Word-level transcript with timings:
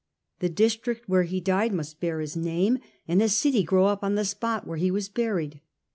The 0.39 0.49
district 0.49 1.07
where 1.07 1.21
he 1.21 1.39
died 1.39 1.71
must 1.73 1.99
bear 1.99 2.21
his 2.21 2.35
name, 2.35 2.79
and 3.07 3.21
a 3.21 3.29
city 3.29 3.61
grow 3.61 3.85
on 4.01 4.15
the 4.15 4.25
spot 4.25 4.65
where 4.65 4.77
he 4.77 4.89
was 4.89 5.09
buried. 5.09 5.61